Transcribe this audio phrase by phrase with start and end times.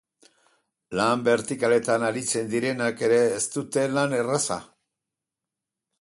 [0.99, 4.59] Lan bertikaletan aritzen direnak ere ez dute lan erraza.